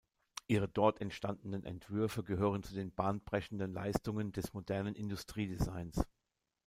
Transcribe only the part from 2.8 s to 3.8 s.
bahnbrechenden